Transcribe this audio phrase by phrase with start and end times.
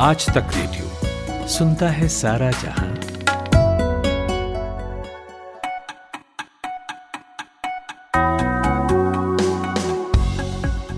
[0.00, 2.88] आज तक रेडियो सुनता है सारा जहाँ।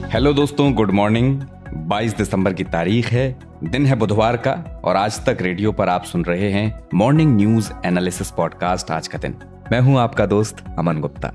[0.09, 1.41] हेलो दोस्तों गुड मॉर्निंग
[1.89, 6.05] 22 दिसंबर की तारीख है, दिन है बुधवार का, और आज तक रेडियो पर आप
[6.05, 9.37] सुन रहे हैं मॉर्निंग न्यूज़ एनालिसिस पॉडकास्ट आज का दिन।
[9.73, 11.35] मैं हूँ आपका दोस्त अमन गुप्ता।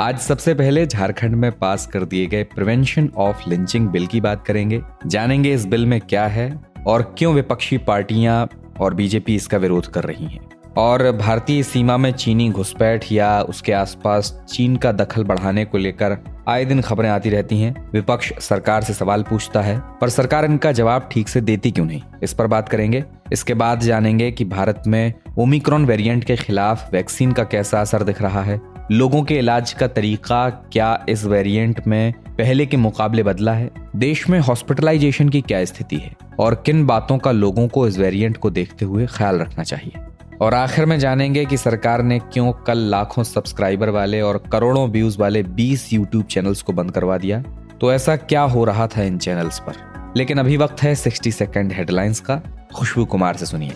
[0.00, 4.46] आज सबसे पहले झारखंड में पास कर दिए गए प्रिवेंशन ऑफ़ लिंचिंग बिल की बात
[4.46, 8.48] करेंगे। जानेंगे इस बिल में क्या है और क्यों विपक्षी पार्टियाँ
[8.80, 10.50] और बीजेपी इसका विरोध कर रही हैं?
[10.76, 16.18] और भारतीय सीमा में चीनी घुसपैठ या उसके आसपास चीन का दखल बढ़ाने को लेकर
[16.48, 20.72] आए दिन खबरें आती रहती हैं। विपक्ष सरकार से सवाल पूछता है, पर सरकार इनका
[20.72, 22.02] जवाब ठीक से देती क्यों नहीं?
[22.22, 27.32] इस पर बात करेंगे। इसके बाद जानेंगे कि भारत में ओमिक्रॉन वेरिएंट के खिलाफ वैक्सीन
[27.32, 28.60] का कैसा असर दिख रहा है।
[28.92, 33.70] लोगों के इलाज का तरीका क्या इस वेरिएंट में पहले के मुकाबले बदला है?
[33.96, 36.29] देश में हॉस्पिटलाइजेशन की क्या स्थिति है?
[36.40, 39.92] और किन बातों का लोगों को इस वेरिएंट को देखते हुए ख्याल रखना चाहिए।
[40.40, 45.18] और आखिर में जानेंगे कि सरकार ने क्यों कल लाखों सब्सक्राइबर वाले और करोड़ों व्यूज़
[45.18, 47.42] वाले 20 यूट्यूब चैनल्स को बंद करवा दिया।
[47.80, 49.72] तो ऐसा क्या हो रहा था इन चैनल्स पर?
[50.16, 52.42] लेकिन अभी वक्त है 60 सेकंड हेडलाइंस का।
[52.74, 53.70] खुशबू कुमार से सुनिए।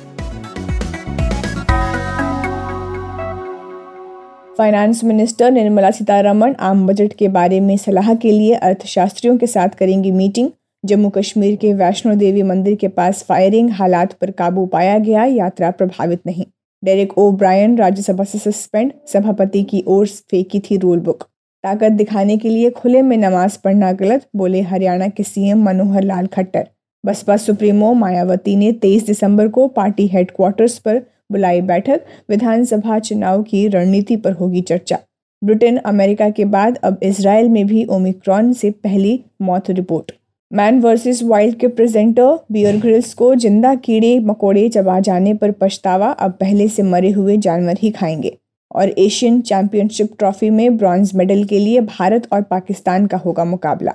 [4.59, 9.69] फाइनेंस मिनिस्टर निर्मला सीतारमण आम बजट के बारे में सलाह के लिए अर्थशास्त्रियों के साथ
[9.69, 10.51] करेंगी मीटिंग
[10.85, 15.71] जम्मू कश्मीर के वैष्णो देवी मंदिर के पास फायरिंग, हालात पर काबू पाया गया, यात्रा
[15.71, 16.45] प्रभावित नहीं।
[16.85, 21.23] डेरिक ओ ब्रायन राज्यसभा से सस्पेंड, सभापति की ओर फेंकी थी रूल बुक।
[21.65, 26.27] ताकत दिखाने के लिए खुले में नमाज़ पढ़ना गलत, बोले हरियाणा के सीएम मनोहर लाल
[26.27, 26.69] खट्टर।
[27.07, 30.99] बसपा सुप्रीमो मायावती ने 23 दिसंबर को पार्टी हेडक्वार्टर्स पर
[31.33, 34.99] बुलाई बैठक, विधानसभा चुनाव की रणनीति पर होगी चर्चा।
[35.45, 40.13] ब्रिटेन अमेरिका के बाद अब इसराइल में भी ओमिक्रॉन से पहली मौत रिपोर्ट।
[40.55, 46.11] मैन वर्सेस वाइल्ड के प्रेजेंटर बियर ग्रिल्स को ज़िंदा कीड़े मकोड़े चबा जाने पर पछतावा,
[46.11, 48.39] अब पहले से मरे हुए जानवर ही खाएँगे।
[48.73, 53.93] और एशियन चैंपियनशिप ट्रॉफी में ब्रॉन्ज मेडल के लिए भारत और पाकिस्तान का होगा मुकाबला।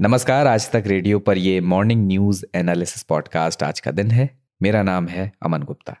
[0.00, 4.30] नमस्कार, आज तक रेडियो पर ये मॉर्निंग न्यूज़ एनालिसिस पॉडकास्ट आज का दिन है।
[4.62, 5.96] मेरा नाम है अमन गुप्ता।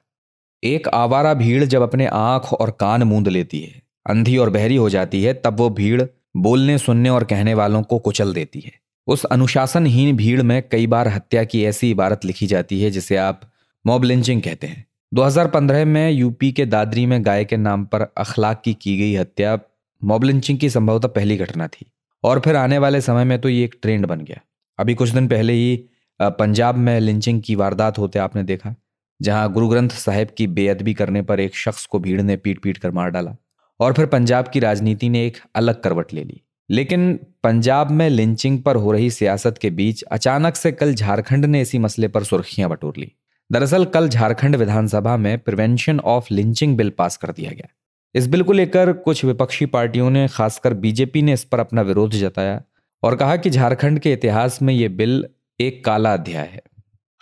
[0.64, 4.88] एक आवारा भीड़ जब अपने आँख और कान मूंद लेती है, अंधी और बहरी हो
[4.90, 6.02] जाती है, तब वो भीड़
[6.36, 8.72] बोलने, सुनने और कहने वालों को कुचल देती है।
[9.06, 13.40] उस अनुशासनहीन भीड़ में कई बार हत्या की ऐसी इबारत लिखी जाती है, जिसे आप
[13.84, 18.62] मॉब लिंचिंग कहते हैं। 2015 में यूपी के दादरी में गाय के नाम पर अखलाक
[18.64, 19.58] की की गई हत्या
[20.04, 21.86] मॉब लिंचिंग की संभवतः पहली घटना थी।
[22.24, 24.40] और फिर आने वाले समय में तो ये एक ट्रेंड बन गया।
[24.78, 25.84] अभी कुछ दिन पहले ही
[26.20, 28.74] पंजाब में लिंचिंग की वारदात होते आपने देखा?
[29.22, 32.78] जहाँ गुरु ग्रंथ साहिब की बेअदबी करने पर एक शख्स को भीड़ ने पीट पीट
[32.78, 33.36] कर मार डाला
[33.80, 38.62] और फिर पंजाब की राजनीति ने एक अलग करवट ले ली। लेकिन पंजाब में लिंचिंग
[38.62, 42.70] पर हो रही सियासत के बीच अचानक से कल झारखंड ने इसी मसले पर सुर्खियाँ
[42.70, 43.12] बटोर ली।
[43.52, 47.68] दरअसल कल झारखंड विधानसभा में prevention of lynching bill pass कर दिया गया।
[48.14, 52.10] इस बिल को लेकर कुछ विपक्षी पार्टियों ने, खासकर बीजेपी ने, इस पर अपना विरोध
[52.10, 52.62] जताया
[53.02, 55.26] और कहा कि झारखंड के इतिहास में यह बिल
[55.60, 56.62] एक काला अध्याय है।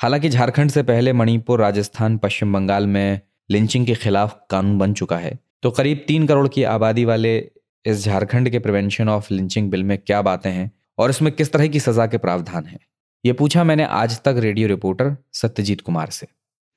[0.03, 3.21] हालाँकि झारखंड से पहले मणिपुर, राजस्थान, पश्चिम बंगाल में
[3.51, 7.37] लिंचिंग के खिलाफ कानून बन चुका है। तो करीब तीन करोड़ की आबादी वाले
[7.85, 11.69] इस झारखंड के प्रिवेंशन ऑफ़ लिंचिंग बिल में क्या बातें हैं और इसमें किस तरह
[11.69, 12.79] की सजा के प्रावधान हैं?
[13.25, 16.27] ये पूछा मैंने आज तक रेडियो रिपोर्टर सत्यजीत कुमार से।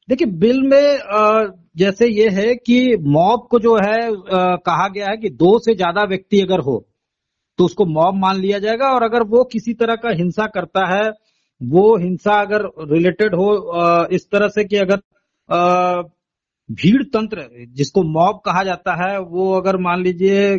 [0.09, 3.99] देखिए, बिल में जैसे ये है कि मॉब को जो है
[4.61, 6.83] कहा गया है कि दो से ज़्यादा व्यक्ति अगर हो
[7.59, 11.03] तो उसको मॉब मान लिया जाएगा और अगर वो किसी तरह का हिंसा करता है
[11.61, 14.97] वो हिंसा अगर रिलेटेड हो इस तरह से कि अगर
[16.69, 20.57] भीड़ तंत्र, जिसको मॉब कहा जाता है, वो अगर मान लीजिए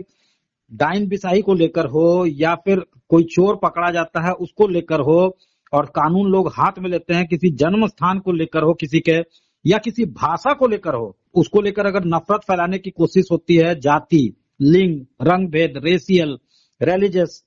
[0.72, 5.36] डाइन बिसाही को लेकर हो या फिर कोई चोर पकड़ा जाता है, उसको लेकर हो
[5.72, 9.18] और कानून लोग हाथ में लेते हैं, किसी जन्म स्थान को लेकर हो किसी के,
[9.64, 13.74] या किसी भाषा को लेकर हो, उसको लेकर अगर नफरत फैलाने की कोशिश होती है,
[13.80, 16.38] जाति, लिंग, रंग भेद, रेसियल
[16.80, 17.42] रिलीजियस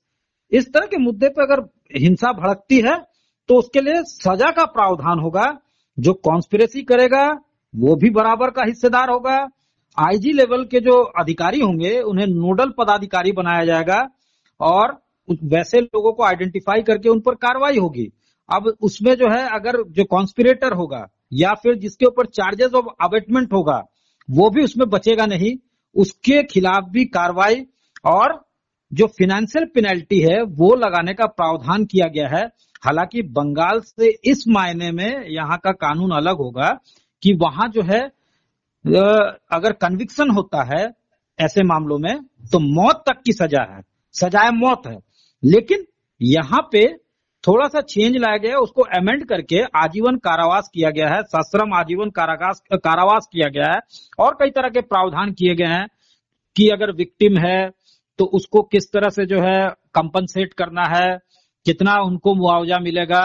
[0.52, 1.62] इस तरह के मुद्दे पर अगर
[1.98, 2.96] हिंसा भड़कती है
[3.50, 5.58] तो उसके लिए सजा का प्रावधान होगा।
[5.98, 7.40] जो कॉन्स्पिरेसी करेगा,
[7.76, 9.48] वो भी बराबर का हिस्सेदार होगा।
[9.98, 14.10] आईजी लेवल के जो अधिकारी होंगे, उन्हें नोडल पदाधिकारी बनाया जाएगा
[14.60, 15.02] और
[15.44, 18.12] वैसे लोगों को आइडेंटिफाई करके उन पर कार्रवाई होगी।
[18.52, 23.52] अब उसमें जो है, अगर जो कॉन्स्पिरेटर होगा, या फिर जिसके ऊपर चार्जेस ऑफ़ अवेटमेंट
[23.52, 23.84] होगा,
[24.30, 25.56] वो भी उसमें बचेगा नहीं।
[25.96, 27.66] उसके खिलाफ भी कार्रवाई
[28.04, 28.44] और
[28.92, 34.44] जो फिनेंशियल पेनल्टी है, वो लगाने का प्रावधान किया गया है। हालाँकि बंगाल से इस
[34.48, 36.68] मायने में यहाँ का कानून अलग होगा
[37.22, 38.00] कि वहाँ जो है
[39.52, 40.84] अगर कन्विक्शन होता है
[41.38, 42.14] ऐसे मामलों में
[42.52, 43.80] तो मौत तक की सजा है।
[44.14, 44.98] सजाए मौत है।
[45.42, 45.84] लेकिन
[46.20, 46.86] यहाँ पे
[47.44, 52.10] थोड़ा सा चेंज लाया गया, उसको अमेंड करके आजीवन कारावास किया गया है, सश्रम आजीवन
[52.10, 53.80] कारावास कारावास किया गया है,
[54.18, 55.86] और कई तरह के प्रावधान किए गए हैं
[56.56, 57.70] कि अगर विक्टिम है
[58.18, 61.08] तो उसको किस तरह से जो है कंपनसेट करना है
[61.66, 63.22] कितना उनको मुआवजा मिलेगा।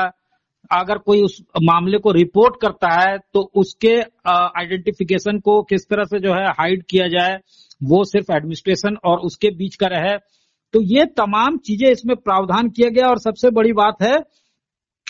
[0.71, 3.95] अगर कोई उस मामले को रिपोर्ट करता है तो उसके
[4.27, 7.37] आइडेंटिफिकेशन को किस तरह से जो है हाइड किया जाए,
[7.81, 10.17] वो सिर्फ़ एडमिनिस्ट्रेशन और उसके बीच का रहे।
[10.73, 14.15] तो ये तमाम चीज़ें इसमें प्रावधान किया गया और सबसे बड़ी बात है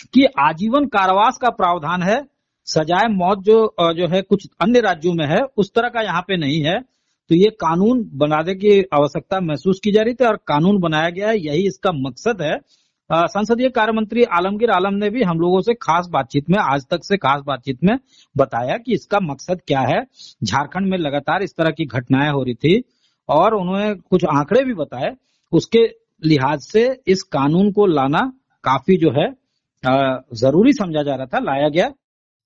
[0.08, 2.20] कि आजीवन कारावास का प्रावधान है।
[2.66, 6.36] सजाए मौत जो जो है कुछ अन्य राज्यों में है, उस तरह का यहाँ पे
[6.36, 6.78] नहीं है।
[7.30, 11.28] तो ये कानून बनाने की आवश्यकता महसूस की जा रही थी, और कानून बनाया गया
[11.28, 12.56] है, यही इसका मकसद है।
[13.10, 17.04] संसदीय कार्य मंत्री आलमगीर आलम ने भी हम लोगों से खास बातचीत में आज तक
[17.04, 17.96] से खास बातचीत में
[18.36, 20.00] बताया कि इसका मकसद क्या है।
[20.44, 22.82] झारखंड में लगातार इस तरह की घटनाएँ हो रही थी
[23.28, 25.12] और उन्होंने कुछ आंकड़े भी बताए।
[25.52, 25.84] उसके
[26.22, 28.20] लिहाज से इस कानून को लाना
[28.64, 29.30] काफ़ी जो है
[30.36, 31.90] ज़रूरी समझा जा रहा था लाया गया।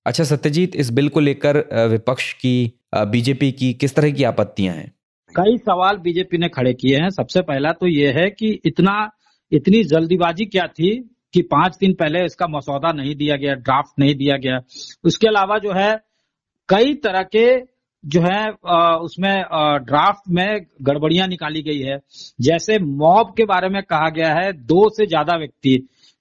[0.05, 1.57] अच्छा सत्यजीत इस बिल को लेकर
[1.91, 4.91] विपक्ष की बीजेपी की किस तरह की आपत्तियाँ हैं?
[5.35, 8.93] कई सवाल बीजेपी ने खड़े किए हैं। सबसे पहला तो ये है कि इतना
[9.51, 10.95] इतनी जल्दीबाजी क्या थी
[11.33, 14.59] कि पाँच दिन पहले इसका मसौदा नहीं दिया गया ड्राफ्ट नहीं दिया गया।
[15.03, 15.91] उसके अलावा जो है,
[16.69, 17.45] कई तरह के
[18.03, 18.49] जो है
[18.99, 19.43] उसमें
[19.85, 21.97] ड्राफ्ट में गड़बड़ियाँ निकाली गई है।
[22.41, 25.77] जैसे मॉब के बारे में कहा गया है, दो से ज़्यादा व्यक्ति।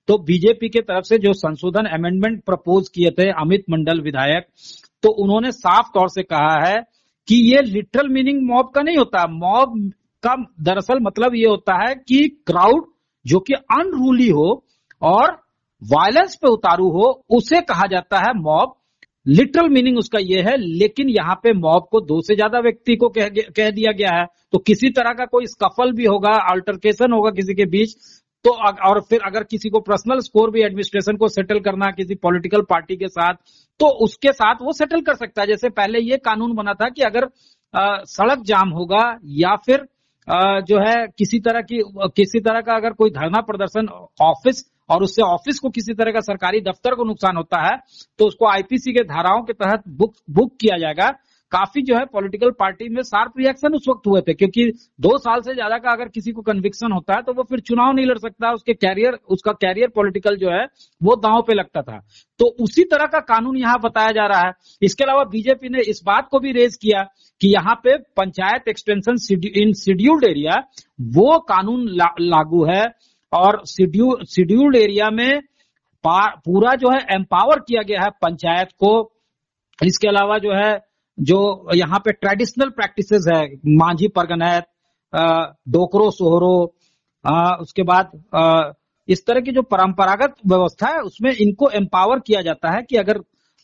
[0.09, 4.47] तो बीजेपी के तरफ़ से जो संशोधन अमेंडमेंट प्रपोज किए थे, अमित मंडल विधायक
[5.03, 6.83] तो उन्होंने साफ़ तौर से कहा है
[7.29, 9.79] कि ये लिटरल मीनिंग मॉब का नहीं होता। मॉब
[10.23, 12.87] का दरअसल मतलब ये होता है कि क्राउड
[13.31, 14.49] जो कि अनरूली हो
[15.03, 15.33] और
[15.83, 18.75] वायलेंस पे उतारू हो उसे कहा जाता है मॉब
[19.27, 23.09] लिटरल मीनिंग उसका यह है लेकिन यहाँ पे मॉब को दो से ज़्यादा व्यक्ति को
[23.09, 27.31] कह, कह दिया गया है। तो किसी तरह का कोई स्कफल भी होगा अल्टरकेशन होगा
[27.33, 27.95] किसी के बीच
[28.45, 28.51] तो
[28.89, 32.97] और फिर अगर किसी को पर्सनल स्कोर भी एडमिनिस्ट्रेशन को सेटल करना किसी पॉलिटिकल पार्टी
[32.97, 33.35] के साथ
[33.81, 37.03] तो उसके साथ वो सेटल कर सकता है। जैसे पहले ये कानून बना था कि
[37.03, 37.25] अगर
[37.75, 39.05] आ, सड़क जाम होगा
[39.39, 39.87] या फिर
[40.31, 41.81] जो है, किसी तरह की
[42.17, 43.87] किसी तरह का अगर कोई धरना प्रदर्शन
[44.23, 47.77] ऑफ़िस और उससे ऑफ़िस को किसी तरह का सरकारी दफ्तर को नुकसान होता है
[48.19, 51.09] तो उसको आईपीसी के धाराओं के तहत बुक बुक किया जाएगा।
[51.53, 54.65] काफ़ी जो है पॉलिटिकल पार्टी में शार्प रिएक्शन उस वक्त हुए थे क्योंकि
[55.01, 57.93] दो साल से ज़्यादा का अगर किसी को कन्विक्शन होता है तो वो फिर चुनाव
[57.93, 60.65] नहीं लड़ सकता उसके कैरियर उसका कैरियर पॉलिटिकल जो है
[61.01, 61.99] वो दांव पे लगता था।
[62.41, 64.53] तो उसी तरह का कानून यहाँ बताया जा रहा है।
[64.83, 67.03] इसके अलावा बीजेपी ने इस बात को भी रेज किया
[67.41, 69.17] कि यहाँ पे panchayat extension
[69.57, 70.63] in scheduled area
[71.11, 72.85] वो कानून ला, लागू है
[73.33, 75.41] और शेड्यूल्ड एरिया में
[76.05, 78.93] पूरा जो है एम्पावर किया गया है पंचायत को।
[79.79, 80.73] इसके अलावा जो है
[81.21, 81.39] जो
[81.75, 83.41] यहाँ पे ट्रेडिशनल प्रैक्टिसेस है
[83.77, 84.67] मांझी परगनैत
[85.69, 86.53] डोकरो सोहरो
[87.25, 88.73] आ, उसके बाद आ,
[89.09, 93.19] इस तरह की जो परंपरागत व्यवस्था है उसमें इनको एम्पावर किया जाता है कि अगर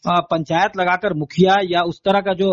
[0.04, 2.50] पंचायत लगाकर मुखिया या उस तरह का जो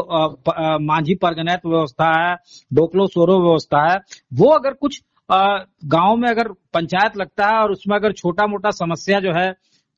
[0.81, 2.35] मांझी परगनैत व्यवस्था है
[2.71, 3.97] डोकलो सोरो व्यवस्था है
[4.33, 9.19] वो अगर कुछ गाँव में अगर पंचायत लगता है और उसमें अगर छोटा मोटा समस्या
[9.19, 9.51] जो है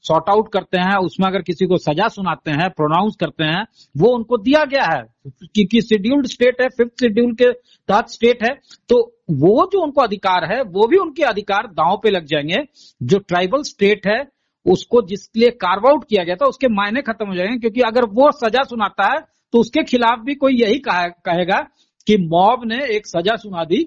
[0.06, 3.66] सॉर्ट आउट करते हैं, उसमें अगर किसी को सजा सुनाते हैं प्रोनाउंस करते हैं,
[3.96, 7.52] वो उनको दिया गया है। क्योंकि शेड्यूल्ड स्टेट है फिफ्थ शेड्यूल के
[7.90, 8.54] तहत स्टेट है
[8.90, 8.98] तो
[9.34, 12.64] वो जो उनको अधिकार है, वो भी उनके अधिकार दांव पे लग जाएँगे।
[13.04, 14.20] जो ट्राइबल स्टेट है,
[14.66, 18.06] उसको जिसके लिए कार्व आउट किया गया था, उसके मायने खत्म हो जाएँगे, क्योंकि अगर
[18.12, 19.20] वो सजा सुनाता है
[19.54, 21.60] तो उसके खिलाफ भी कोई यही कहेगा
[22.08, 23.84] कि मॉब ने एक सजा सुना दी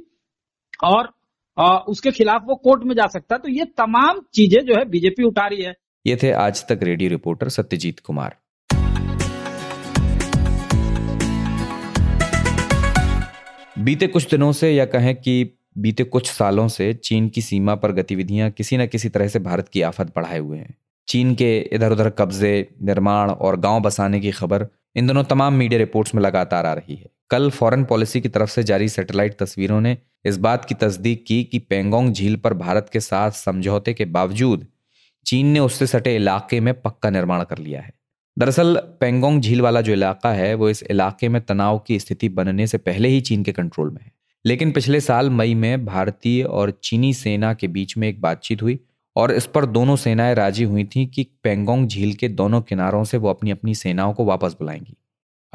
[0.84, 1.12] और
[1.88, 5.24] उसके खिलाफ वो कोर्ट में जा सकता है। तो ये तमाम चीज़ें जो है बीजेपी
[5.24, 5.72] उठा रही है।
[6.08, 8.36] ये थे आज तक रेडियो रिपोर्टर सत्यजीत कुमार।
[13.78, 15.34] बीते कुछ दिनों से या कहें कि
[15.78, 19.68] बीते कुछ सालों से चीन की सीमा पर गतिविधियाँ किसी न किसी तरह से भारत
[19.68, 20.74] की आफत बढ़ाए हुए हैं।
[21.08, 25.78] चीन के इधर उधर कब्जे, निर्माण और गाँव बसाने की खबर इन दोनों तमाम मीडिया
[25.78, 29.80] रिपोर्ट्स में लगातार आ रही है। कल फॉरेन पॉलिसी की तरफ़ से जारी सैटेलाइट तस्वीरों
[29.80, 34.04] ने इस बात की तस्दीक की कि पेंगोंग झील पर भारत के साथ समझौते के
[34.04, 34.66] बावजूद
[35.26, 37.92] चीन ने उससे सटे इलाके में पक्का निर्माण कर लिया है।
[38.38, 42.66] दरअसल, पेंगोंग झील वाला जो इलाका है, वो इस इलाके में तनाव की स्थिति बनने
[42.66, 44.12] से पहले ही चीन के कंट्रोल में है।
[44.46, 48.78] लेकिन पिछले साल मई में भारतीय और चीनी सेना के बीच में एक बातचीत हुई
[49.16, 53.16] और इस पर दोनों सेनाएँ राज़ी हुई थी कि पेंगोंग झील के दोनों किनारों से
[53.16, 54.96] वो अपनी अपनी सेनाओं को वापस बुलाएँगी।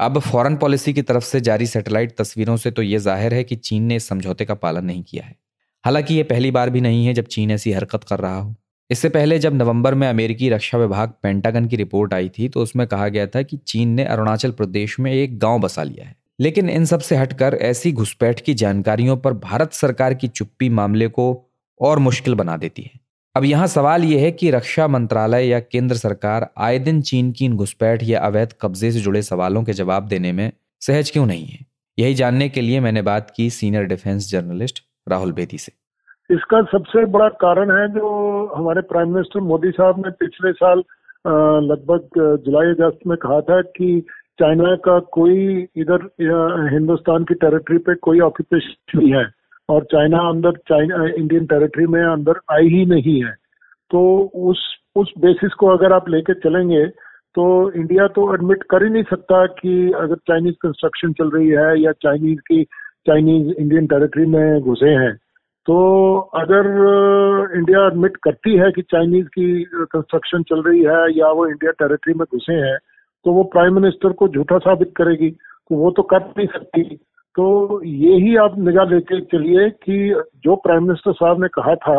[0.00, 3.56] अब फॉरेन पॉलिसी की तरफ़ से जारी सैटेलाइट तस्वीरों से तो ये ज़ाहिर है कि
[3.56, 5.36] चीन ने इस समझौते का पालन नहीं किया है।
[5.84, 8.54] हालाँकि ये पहली बार भी नहीं है जब चीन ऐसी हरकत कर रहा हो।
[8.90, 12.86] इससे पहले जब नवंबर में अमेरिकी रक्षा विभाग पेंटागन की रिपोर्ट आई थी तो उसमें
[12.86, 16.70] कहा गया था कि चीन ने अरुणाचल प्रदेश में एक गाँव बसा लिया है। लेकिन
[16.70, 21.50] इन सबसे हटकर ऐसी घुसपैठ की जानकारियों पर भारत सरकार की चुप्पी मामले को
[21.80, 23.00] और मुश्किल बना देती है।
[23.34, 27.44] अब यहाँ सवाल यह है कि रक्षा मंत्रालय या केंद्र सरकार आए दिन चीन की
[27.44, 31.46] इन घुसपैठ या अवैध कब्जे से जुड़े सवालों के जवाब देने में सहज क्यों नहीं
[31.46, 31.58] है?
[31.98, 35.72] यही जानने के लिए मैंने बात की senior defence journalist Rahul Bedi से।
[36.30, 38.10] इसका सबसे बड़ा कारण है जो
[38.56, 40.82] हमारे प्राइम मिनिस्टर मोदी साहब ने पिछले साल
[41.64, 44.00] लगभग जुलाई अगस्त में कहा था कि
[44.40, 45.36] चाइना का कोई
[45.76, 46.08] इधर
[46.72, 49.24] हिंदुस्तान की टेरिटरी पे कोई ऑक्यूपेशन नहीं है
[49.68, 53.32] और चाइना अंदर, चाइना इंडियन टेरिटरी में अंदर आई ही नहीं है।
[53.90, 54.00] तो
[54.50, 54.62] उस
[54.96, 56.86] उस बेसिस को अगर आप लेके चलेंगे
[57.36, 61.80] तो इंडिया तो एडमिट कर ही नहीं सकता कि अगर चाइनीज़ कंस्ट्रक्शन चल रही है
[61.82, 62.62] या चाइनीज़ की
[63.08, 65.12] चाइनीज़ इंडियन टेरिटरी में घुसे हैं।
[65.66, 65.76] तो
[66.34, 66.66] अगर
[67.56, 69.46] इंडिया एडमिट करती है कि चाइनीज़ की
[69.92, 72.76] कंस्ट्रक्शन चल रही है या वो इंडिया टेरिटरी में घुसे हैं
[73.24, 76.82] तो वो प्राइम मिनिस्टर को झूठा साबित करेगी तो वो तो कर नहीं सकती।
[77.36, 77.44] तो
[77.84, 81.98] ये ही आप निगाह लेके चलिए कि जो प्राइम मिनिस्टर साहब ने कहा था,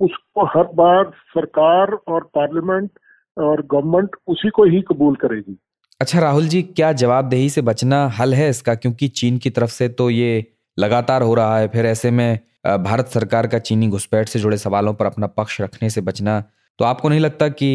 [0.00, 2.90] उसको हर बार सरकार और पार्लियामेंट
[3.36, 5.56] और गवर्नमेंट उसी को ही कबूल करेगी।
[6.00, 8.74] अच्छा राहुल जी, क्या जवाबदेही से बचना हल है इसका?
[8.74, 12.38] क्योंकि चीन की तरफ़ से तो ये लगातार हो रहा है। फिर ऐसे में
[12.84, 16.42] भारत सरकार का चीनी घुसपैठ से जुड़े सवालों पर अपना पक्ष रखने से बचना
[16.78, 17.70] तो आपको नहीं लगता कि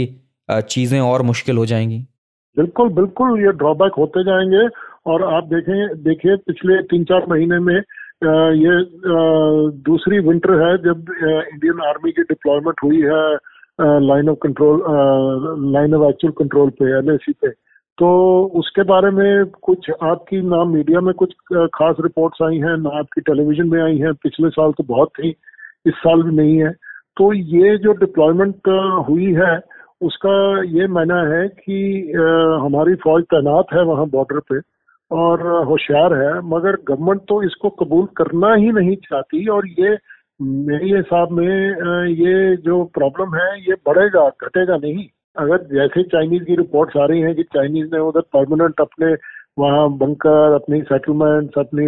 [0.49, 1.97] चीज़ें और मुश्किल हो जाएँगी?
[2.57, 4.67] बिल्कुल बिल्कुल, ये ड्रॉबैक होते जाएँगे।
[5.05, 8.73] और आप देखें, देखिए, पिछले तीन चार महीने में ये
[9.83, 14.83] दूसरी विंटर है जब इंडियन आर्मी की डिप्लॉयमेंट हुई है line of control
[15.73, 17.49] line of actual control पे एल पे।
[17.99, 18.09] तो
[18.55, 21.33] उसके बारे में कुछ आपकी ना मीडिया में कुछ
[21.73, 25.29] खास रिपोर्ट्स आई हैं, ना आपकी टेलीविज़न में आई हैं। पिछले साल तो बहुत थी,
[25.85, 26.71] इस साल भी नहीं है।
[27.17, 28.67] तो ये जो डिप्लॉयमेंट
[29.09, 29.59] हुई है,
[30.01, 30.35] उसका
[30.71, 31.79] ये मायना है कि
[32.63, 34.59] हमारी फौज तैनात है वहाँ बॉर्डर पे
[35.11, 39.97] और होशियार है, मगर गवर्नमेंट तो इसको कबूल करना ही नहीं चाहती और ये
[40.39, 46.55] मेरे हिसाब में ये जो प्रॉब्लम है, ये बढ़ेगा, घटेगा नहीं। अगर जैसे चाइनीज़ की
[46.55, 49.13] रिपोर्ट्स आ रही हैं कि चाइनीज़ ने उधर परमानेंट अपने
[49.59, 51.85] वहाँ बंकर अपनी सेटलमेंट्स अपनी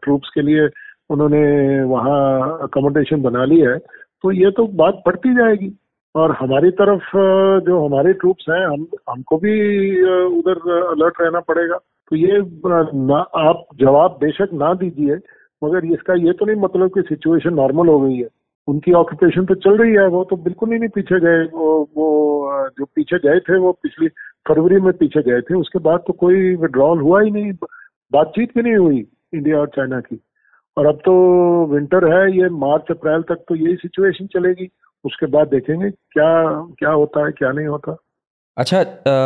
[0.00, 0.68] ट्रूप्स के लिए
[1.10, 1.40] उन्होंने
[1.84, 3.76] वहाँ अकोमोडेशन बना ली है
[4.22, 5.72] तो ये तो बात बढ़ती जाएगी।
[6.14, 7.10] और हमारी तरफ़
[7.64, 9.54] जो हमारे ट्रूप्स हैं, हम, हमको भी
[10.38, 11.76] उधर अलर्ट रहना पड़ेगा।
[12.10, 12.38] तो ये
[12.94, 15.16] ना, आप जवाब बेशक ना दीजिए,
[15.62, 18.28] मगर इसका ये तो नहीं मतलब कि सिचुएशन नॉर्मल हो गई है।
[18.68, 22.68] उनकी ऑक्यूपेशन तो चल रही है, वो तो बिल्कुल ही नहीं पीछे गए। वो वो,
[22.78, 24.08] जो पीछे गए थे, वो पिछली
[24.48, 27.52] फरवरी में पीछे गए थे। उसके बाद तो कोई विड्रॉल हुआ ही नहीं।
[28.12, 30.20] बातचीत भी नहीं हुई इंडिया और चाइना की।
[30.76, 31.12] और अब तो
[31.66, 34.68] विंटर है, ये मार्च, अप्रैल तक तो यही सिचुएशन चलेगी।
[35.04, 36.30] उसके बाद देखेंगे क्या
[36.78, 37.96] क्या होता है, क्या नहीं होता।
[38.56, 38.82] अच्छा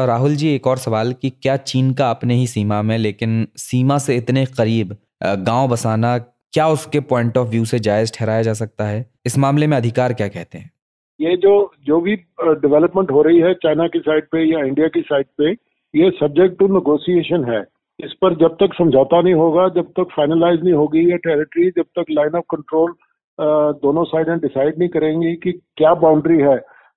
[0.06, 3.98] राहुल जी, एक और सवाल कि क्या चीन का अपने ही सीमा में, लेकिन सीमा
[3.98, 6.16] से इतने करीब गाँव बसाना
[6.52, 9.04] क्या उसके पॉइंट ऑफ़ व्यू से जायज़ ठहराया जा सकता है?
[9.26, 10.70] इस मामले में अधिकार क्या कहते हैं?
[11.20, 11.52] ये जो
[11.86, 15.50] जो भी डेवलपमेंट हो रही है चाइना की साइड पे या इंडिया की साइड पे,
[15.94, 17.60] ये सब्जेक्ट टू नेगोशिएशन है।
[17.98, 21.86] इस पर जब तक समझौता नहीं होगा, जब तक फाइनलाइज नहीं होगी ये टेरिटरी जब
[21.98, 22.94] तक लाइन ऑफ़ कंट्रोल
[23.82, 26.56] दोनों साइडें डिसाइड नहीं करेंगी कि क्या बाउंड्री है,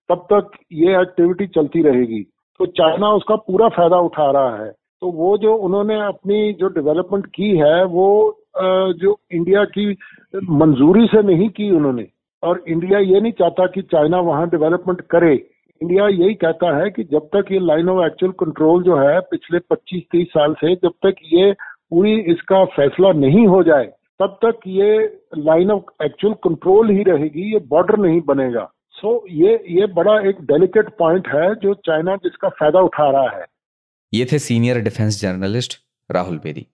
[0.10, 2.22] तब तक ये एक्टिविटी चलती रहेगी।
[2.60, 7.26] तो चाइना उसका पूरा फ़ायदा उठा रहा है। तो वो जो उन्होंने अपनी जो डेवलपमेंट
[7.26, 9.92] की है, वो जो इंडिया की
[10.34, 12.08] मंजूरी से नहीं की उन्होंने।
[12.44, 15.34] और इंडिया ये नहीं चाहता कि चाइना वहाँ डेवलपमेंट करे।
[15.82, 19.60] इंडिया यही कहता है कि जब तक ये लाइन ऑफ़ एक्चुअल कंट्रोल जो है पिछले
[19.72, 21.52] 25-30 साल से जब तक ये
[21.90, 23.86] पूरी इसका फैसला नहीं हो जाए
[24.20, 29.34] तब तक ये लाइन ऑफ़ एक्चुअल कंट्रोल ही रहेगी ये बॉर्डर नहीं बनेगा। सो so,
[29.34, 33.46] ये ये बड़ा एक डेलिकेट पॉइंट है जो चाइना जिसका फ़ायदा उठा रहा है।
[34.14, 35.74] ये थे senior defence journalist
[36.10, 36.68] Rahul Bedi.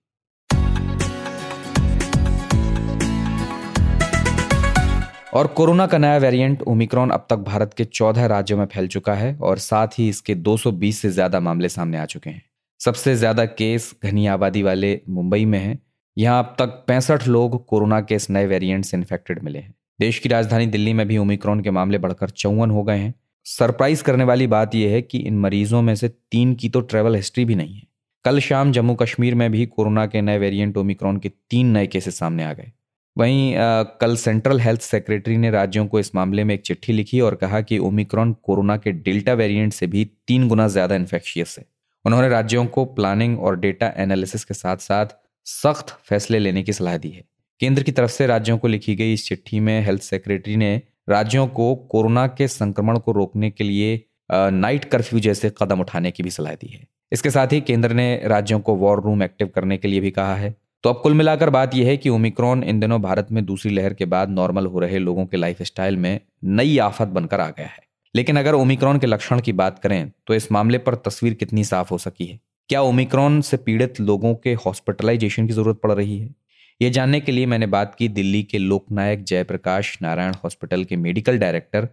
[5.34, 9.14] और कोरोना का नया वेरिएंट ओमिक्रॉन अब तक भारत के 14 राज्यों में फैल चुका
[9.14, 12.42] है और साथ ही इसके 220 से ज़्यादा मामले सामने आ चुके हैं।
[12.82, 15.78] सबसे ज़्यादा केस घनी आबादी वाले मुंबई में हैं।
[16.18, 20.20] यहाँ अब तक पैंसठ लोग कोरोना के इस नए वेरिएंट से इन्फेक्टेड मिले हैं। देश
[20.20, 23.14] की राजधानी दिल्ली में भी ओमिक्रॉन के मामले बढ़कर चौवन हो गए हैं।
[23.46, 27.16] सरप्राइज़ करने वाली बात यह है कि इन मरीजों में से तीन की तो ट्रेवल
[27.16, 27.88] हिस्ट्री भी नहीं है।
[28.26, 32.18] कल शाम जम्मू कश्मीर में भी कोरोना के नए वेरिएंट ओमिक्रॉन के तीन नए केसेस
[32.20, 32.72] सामने आ गए।
[33.20, 33.54] वहीं
[34.02, 37.60] कल सेंट्रल हेल्थ सेक्रेटरी ने राज्यों को इस मामले में एक चिट्ठी लिखी और कहा
[37.62, 41.66] कि ओमिक्रॉन कोरोना के डेल्टा वेरिएंट से भी तीन गुना ज़्यादा इन्फेक्शियस है।
[42.06, 45.06] उन्होंने राज्यों को प्लानिंग और डेटा एनालिसिस के साथ साथ
[45.46, 47.24] सख्त फैसले लेने की सलाह दी है।
[47.60, 50.76] केंद्र की तरफ़ से राज्यों को लिखी गई इस चिट्ठी में हेल्थ सेक्रेटरी ने
[51.10, 56.24] राज्यों को कोरोना के संक्रमण को रोकने के लिए नाइट कर्फ्यू जैसे कदम उठाने की
[56.24, 59.78] भी सलाह दी है। इसके साथ ही केंद्र ने राज्यों को वॉर रूम एक्टिव करने
[59.78, 62.80] के लिए भी कहा है। तो अब कुल मिलाकर बात यह है कि ओमिक्रॉन इन
[62.80, 66.78] दिनों भारत में दूसरी लहर के बाद नॉर्मल हो रहे लोगों के लाइफ में नई
[66.78, 67.82] आफत बनकर आ गया है।
[68.16, 71.90] लेकिन अगर ओमिक्रॉन के लक्षण की बात करें तो इस मामले पर तस्वीर कितनी साफ़
[71.90, 72.40] हो सकी है?
[72.70, 76.34] क्या ओमिक्रॉन से पीड़ित लोगों के हॉस्पिटलाइजेशन की ज़रूरत पड़ रही है?
[76.82, 81.38] ये जानने के लिए मैंने बात की दिल्ली के लोकनायक जयप्रकाश नारायण हॉस्पिटल के medical
[81.38, 81.88] director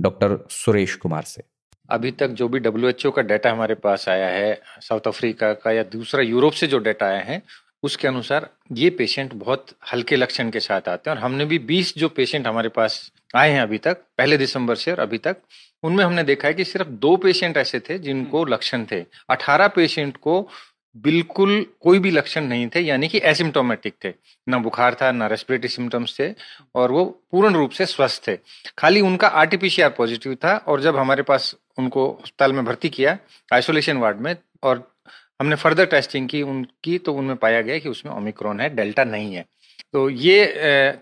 [0.00, 1.42] doctor Suresh Kumar से।
[1.90, 5.82] अभी तक जो भी WHO का डाटा हमारे पास आया है साउथ अफ्रीका का या
[5.82, 7.42] दूसरा यूरोप से जो डाटा आया है
[7.82, 11.98] उसके अनुसार ये पेशेंट बहुत हल्के लक्षण के साथ आते हैं और हमने भी 20
[11.98, 15.36] जो पेशेंट हमारे पास आए हैं अभी तक पहले दिसंबर से और अभी तक
[15.82, 20.16] उनमें हमने देखा है कि सिर्फ़ दो पेशेंट ऐसे थे जिनको लक्षण थे। 18 पेशेंट
[20.16, 20.48] को
[20.96, 24.12] बिल्कुल कोई भी लक्षण नहीं थे यानी कि एसिम्टोमेटिक थे।
[24.48, 26.34] ना बुखार था ना रेस्पिरेटरी सिम्टम्स थे
[26.74, 28.36] और वो पूर्ण रूप से स्वस्थ थे।
[28.78, 33.18] खाली उनका आरटीपीसीआर पॉजिटिव था और जब हमारे पास उनको अस्पताल में भर्ती किया
[33.52, 34.91] आइसोलेशन वार्ड में और
[35.42, 39.34] हमने फर्दर टेस्टिंग की, उनकी तो उनमें पाया गया कि उसमें ओमिक्रॉन है डेल्टा नहीं
[39.34, 39.44] है।
[39.92, 40.44] तो ये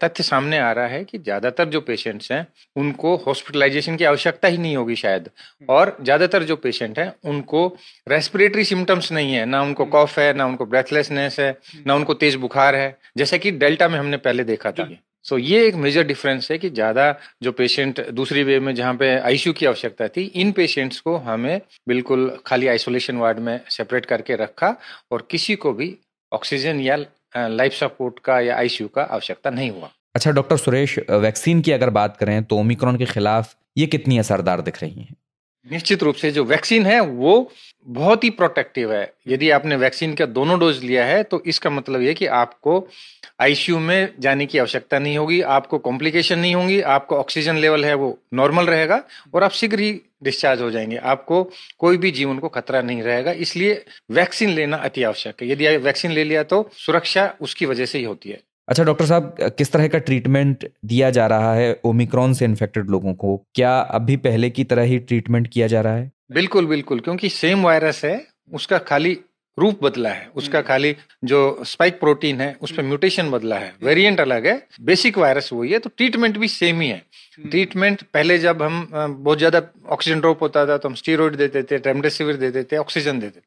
[0.02, 4.58] तथ्य सामने आ रहा है कि ज़्यादातर जो पेशेंट्स हैं, उनको हॉस्पिटलाइजेशन की आवश्यकता ही
[4.58, 5.28] नहीं होगी शायद।
[5.68, 7.66] और ज़्यादातर जो पेशेंट हैं, उनको
[8.08, 11.50] रेस्पिरेटरी सिम्टम्स नहीं है। ना उनको कॉफ है, ना उनको ब्रेथलेसनेस है,
[11.86, 14.88] ना उनको तेज बुखार है। जैसा कि डेल्टा में हमने पहले देखा था।
[15.24, 18.94] सो so, ये एक मेजर डिफरेंस है कि ज़्यादा जो पेशेंट दूसरी वे में जहाँ
[18.94, 24.06] पे आईसीयू की आवश्यकता थी इन पेशेंट्स को हमें बिल्कुल खाली आइसोलेशन वार्ड में सेपरेट
[24.06, 24.74] करके रखा
[25.12, 25.94] और किसी को भी
[26.32, 26.96] ऑक्सीजन या
[27.36, 31.90] लाइफ सपोर्ट का या आईसीयू का आवश्यकता नहीं हुआ। अच्छा डॉक्टर सुरेश वैक्सीन की अगर
[31.90, 35.14] बात करें तो ओमिक्रॉन के खिलाफ ये कितनी असरदार दिख रही है?
[35.66, 37.50] निश्चित रूप से जो वैक्सीन है वो
[37.88, 42.02] बहुत ही प्रोटेक्टिव है। यदि आपने वैक्सीन का दोनों डोज लिया है तो इसका मतलब
[42.02, 42.78] ये कि आपको
[43.40, 47.94] आईसीयू में जाने की आवश्यकता नहीं होगी आपको कॉम्प्लिकेशन नहीं होंगी आपको ऑक्सीजन लेवल है
[47.94, 49.02] वो नॉर्मल रहेगा
[49.34, 49.92] और आप शीघ्र ही
[50.22, 51.42] डिस्चार्ज हो जाएँगे। आपको
[51.78, 55.80] कोई भी जीवन को खतरा नहीं रहेगा इसलिए वैक्सीन लेना अति आवश्यक है। यदि आप
[55.82, 59.72] वैक्सीन ले लिया तो सुरक्षा उसकी वजह से ही होती है। अच्छा डॉक्टर साहब किस
[59.72, 63.36] तरह का ट्रीटमेंट दिया जा रहा है ओमिक्रॉन से इन्फेक्टेड लोगों को?
[63.54, 66.10] क्या अभी पहले की तरह ही ट्रीटमेंट किया जा रहा है?
[66.32, 68.20] बिल्कुल बिल्कुल क्योंकि सेम वायरस है
[68.52, 69.18] उसका खाली
[69.60, 70.94] रूप बदला है। उसका हम्म। खाली
[71.24, 75.72] जो स्पाइक प्रोटीन है उस पर म्यूटेशन बदला है। वेरिएंट अलग है। बेसिक वायरस वही
[75.72, 77.02] है तो ट्रीटमेंट भी सेम ही है।
[77.40, 81.62] Treatment hmm. पहले जब हम बहुत ज़्यादा ऑक्सीजन ड्रॉप होता था तो हम स्टीरोड देते
[81.62, 83.40] थे रेमडेसिविर देते थे ऑक्सीजन देते।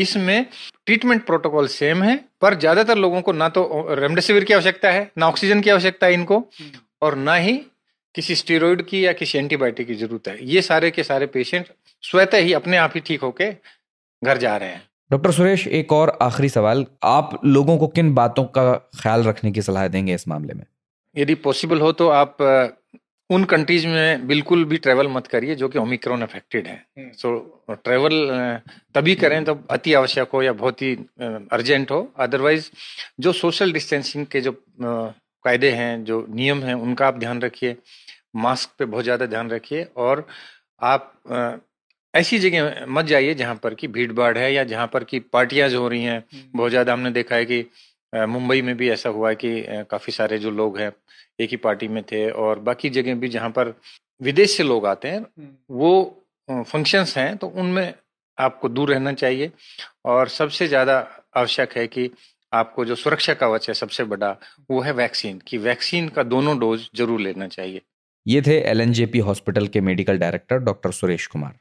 [0.00, 0.46] इसमें
[0.86, 5.28] ट्रीटमेंट प्रोटोकॉल सेम है पर ज़्यादातर लोगों को ना तो रेमडेसिविर की आवश्यकता है ना
[5.28, 6.70] ऑक्सीजन की आवश्यकता है इनको हम्म।
[7.02, 7.56] और ना ही
[8.14, 11.66] किसी स्टीरोइड की या किसी एंटीबायोटिक की ज़रूरत है। ये सारे के सारे पेशेंट
[12.02, 13.50] स्वतः ही अपने आप ही ठीक होके
[14.22, 18.44] घर जा रहे हैं। डॉक्टर सुरेश एक और आखिरी सवाल आप लोगों को किन बातों
[18.56, 20.64] का ख्याल रखने की सलाह देंगे इस मामले में?
[21.16, 22.36] यदि पॉसिबल हो तो आप
[23.30, 27.74] उन कंट्रीज़ में बिल्कुल भी ट्रेवल मत करिए जो कि ओमिक्रॉन अफेक्टेड है। सो हम्म।
[27.74, 28.60] ट्रेवल
[28.94, 30.92] तभी करें तो अति आवश्यक हो या बहुत ही
[31.52, 32.70] अर्जेंट हो। अदरवाइज़
[33.20, 37.76] जो सोशल डिस्टेंसिंग के जो कायदे हैं जो नियम हैं उनका आप ध्यान रखिए।
[38.36, 40.26] मास्क पे बहुत ज़्यादा ध्यान रखिए और
[40.82, 41.12] आप
[42.16, 45.68] ऐसी जगह मत जाइए जहाँ पर की भीड़ भाड़ है या जहाँ पर की पार्टियाँ
[45.70, 47.64] हो रही हैं हम्म। बहुत ज़्यादा हमने देखा है कि
[48.12, 50.92] मुंबई में भी ऐसा हुआ है कि काफ़ी सारे जो लोग हैं
[51.40, 53.74] एक ही पार्टी में थे और बाकी जगह भी जहाँ पर
[54.20, 55.92] विदेश से लोग आते हैं हम्म। वो
[56.48, 57.92] फ़ंक्शंस हैं तो उनमें
[58.38, 59.50] आपको दूर रहना चाहिए
[60.06, 60.98] और सबसे ज़्यादा
[61.36, 62.10] आवश्यक है कि
[62.52, 64.36] आपको जो सुरक्षा कवच है सबसे बड़ा
[64.70, 67.82] वो है वैक्सीन की वैक्सीन का दोनों डोज ज़रूर लेना चाहिए
[68.26, 71.54] ये थे एलएनजेपी हॉस्पिटल के medical director doctor Suresh Kumar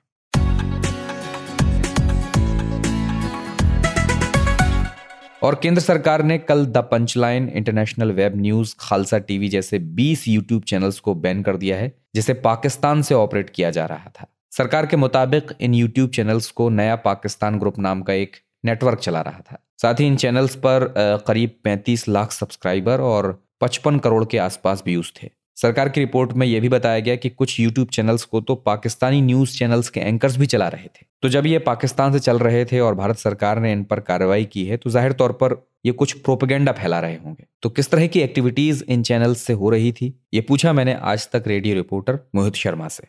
[5.45, 10.63] और केंद्र सरकार ने कल the punchline international web news Khalsa TV जैसे 20 यूट्यूब
[10.63, 14.85] चैनल्स को बैन कर दिया है, जिसे पाकिस्तान से ऑपरेट किया जा रहा था। सरकार
[14.85, 19.39] के मुताबिक इन यूट्यूब चैनल्स को नया पाकिस्तान ग्रुप नाम का एक नेटवर्क चला रहा
[19.39, 20.93] था। साथ ही इन चैनल्स पर
[21.27, 26.45] करीब 35 लाख सब्सक्राइबर और 55 करोड़ के आसपास व्यूज़ थे। सरकार की रिपोर्ट में
[26.47, 30.37] यह भी बताया गया कि कुछ यूट्यूब चैनल्स को तो पाकिस्तानी न्यूज़ चैनल्स के एंकर्स
[30.37, 33.59] भी चला रहे थे। तो जब ये पाकिस्तान से चल रहे थे और भारत सरकार
[33.59, 37.15] ने इन पर कार्रवाई की है तो ज़ाहिर तौर पर ये कुछ प्रोपेगेंडा फैला रहे
[37.15, 40.93] होंगे। तो किस तरह की एक्टिविटीज़ इन चैनल्स से हो रही थी, ये पूछा मैंने
[41.03, 43.07] आज तक रेडियो रिपोर्टर मोहित शर्मा से।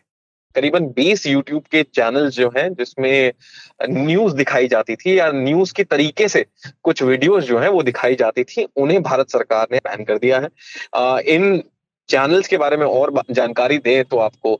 [0.55, 3.31] करीबन 20 यूट्यूब के चैनल्स जो हैं, जिसमें
[3.83, 6.45] न्यूज़ दिखाई जाती थी या न्यूज़ के तरीके से
[6.83, 10.39] कुछ वीडियोस जो हैं, वो दिखाई जाती थी, उन्हें भारत सरकार ने बैन कर दिया
[10.39, 11.61] है। इन
[12.09, 14.59] चैनल्स के बारे में और जानकारी दें तो आपको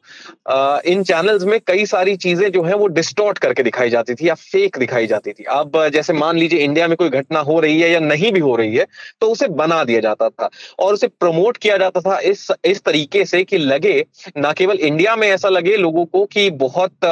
[0.49, 4.27] आ, इन चैनल्स में कई सारी चीज़ें जो है वो डिस्टॉर्ट करके दिखाई जाती थी
[4.29, 7.81] या फेक दिखाई जाती थी। अब जैसे मान लीजिए इंडिया में कोई घटना हो रही
[7.81, 8.85] है या नहीं भी हो रही है
[9.21, 13.25] तो उसे बना दिया जाता था और उसे प्रमोट किया जाता था इस इस तरीके
[13.25, 14.05] से कि लगे
[14.37, 17.05] ना केवल इंडिया में ऐसा लगे लोगों को कि बहुत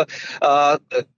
[0.43, 0.75] आ,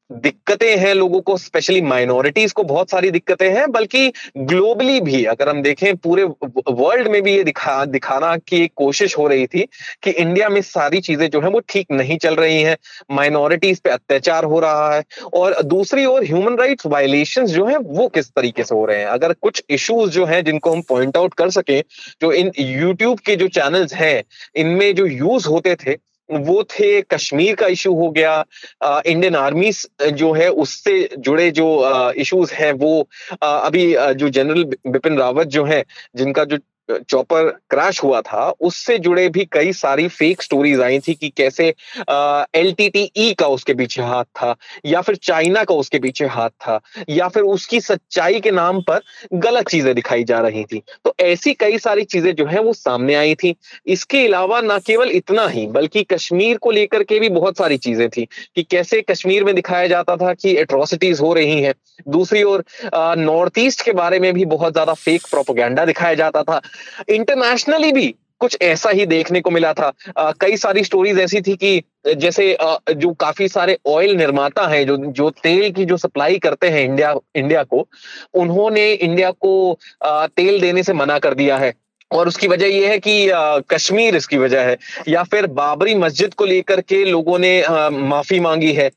[0.10, 5.50] दिक्कतें हैं लोगों को स्पेशली माइनॉरिटीज को बहुत सारी दिक्कतें हैं, बल्कि ग्लोबली भी, अगर
[5.50, 9.68] हम देखें पूरे वर्ल्ड में भी ये दिखा, दिखाना की एक कोशिश हो रही थी
[10.04, 12.78] कि इंडिया में सारी चीज़ें जो है वो ठीक नहीं चल रही हैं।
[13.12, 18.08] माइनॉरिटीज पे अत्याचार हो रहा है और दूसरी ओर ह्यूमन राइट्स वायलेशन जो है वो
[18.08, 19.06] किस तरीके से हो रहे हैं?
[19.06, 21.82] अगर कुछ इश्यूज़ जो है जिनको हम पॉइंट आउट कर सकें,
[22.22, 24.24] जो इन यूट्यूब के जो चैनल्स हैं,
[24.56, 25.98] इनमें जो यूज़ होते थे
[26.30, 28.44] वो थे, कश्मीर का इशू हो गया
[29.06, 29.72] इंडियन आर्मी
[30.14, 31.68] जो है उससे जुड़े जो
[32.18, 33.00] इश्यूज़ हैं वो
[33.44, 33.86] अभी
[34.16, 35.84] जो जनरल बिपिन रावत जो हैं,
[36.16, 36.58] जिनका जो
[36.90, 41.68] चॉपर क्रैश हुआ था, उससे जुड़े भी कई सारी फेक स्टोरीज आई थी कि कैसे
[41.68, 42.74] एल
[43.20, 47.28] e का उसके पीछे हाथ था, या फिर चाइना का उसके पीछे हाथ था, या
[47.28, 49.02] फिर उसकी सच्चाई के नाम पर
[49.36, 53.16] गलत चीज़ें दिखाई जा रही थी। तो ऐसी कई सारी चीज़ें जो है वो सामने
[53.16, 53.56] आई थी।
[53.88, 58.10] इसके अलावा ना केवल इतना ही, बल्कि कश्मीर को लेकर के भी बहुत सारी चीज़ें
[58.10, 61.74] थी, कि कैसे कश्मीर में दिखाया जाता था कि एट्रोसिटीज हो रही हैं।
[62.08, 62.64] दूसरी ओर
[62.96, 66.62] नॉर्थ ईस्ट के बारे में भी बहुत ज़्यादा फेक प्रोपोगेंडा दिखाया जाता था।
[67.10, 71.56] इंटरनेशनली भी कुछ ऐसा ही देखने को मिला था। आ, कई सारी स्टोरीज ऐसी थी
[71.56, 71.84] कि
[72.16, 76.70] जैसे आ, जो काफ़ी सारे ऑयल निर्माता हैं जो जो तेल की जो सप्लाई करते
[76.70, 77.88] हैं इंडिया इंडिया को
[78.34, 81.74] उन्होंने इंडिया को आ, तेल देने से मना कर दिया है।
[82.12, 86.34] और उसकी वजह यह है कि आ, कश्मीर इसकी वजह है। या फिर बाबरी मस्जिद
[86.34, 88.92] को लेकर के लोगों ने आ, माफ़ी मांगी है।